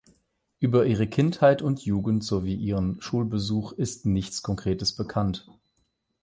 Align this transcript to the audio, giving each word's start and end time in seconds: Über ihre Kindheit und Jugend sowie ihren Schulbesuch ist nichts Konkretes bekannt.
Über 0.59 0.87
ihre 0.87 1.05
Kindheit 1.05 1.61
und 1.61 1.85
Jugend 1.85 2.23
sowie 2.23 2.55
ihren 2.55 2.99
Schulbesuch 3.03 3.71
ist 3.73 4.07
nichts 4.07 4.41
Konkretes 4.41 4.93
bekannt. 4.95 5.47